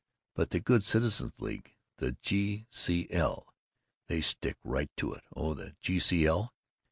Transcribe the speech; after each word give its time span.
But 0.33 0.49
the 0.49 0.59
Good 0.59 0.83
Citizens' 0.83 1.33
League, 1.39 1.75
the 1.97 2.13
G. 2.23 2.65
C. 2.71 3.07
L., 3.11 3.53
they 4.07 4.19
stick 4.21 4.57
right 4.63 4.89
to 4.97 5.13
it. 5.13 5.23
Oh, 5.35 5.53
the 5.53 5.75
G. 5.79 5.99
C. 5.99 6.25
L. 6.25 6.55